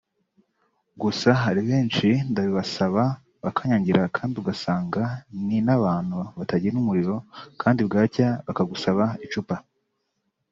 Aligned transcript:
gusa 1.01 1.29
hari 1.43 1.61
benshi 1.69 2.07
ndabibasaba 2.31 3.03
bakanyangira 3.43 4.01
kandi 4.15 4.33
ugasanga 4.41 5.01
ni 5.45 5.57
n’abantu 5.65 6.19
batagira 6.37 6.75
umurimo 6.79 7.17
kandi 7.61 7.79
bwacya 7.87 8.27
bakagusaba 8.45 9.05
icupa 9.25 9.55